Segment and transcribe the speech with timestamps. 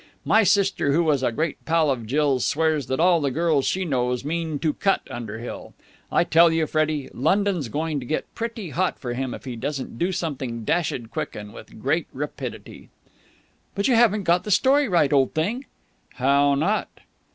[0.25, 3.85] My sister, who was a great pal of Jill's, swears that all the girls she
[3.85, 5.75] knows mean to cut Underhill.
[6.11, 9.99] I tell you, Freddie, London's going to get pretty hot for him if he doesn't
[9.99, 12.89] do something dashed quick and with great rapidity!"
[13.75, 15.65] "But you haven't got the story right, old thing!"
[16.15, 16.87] "How not?"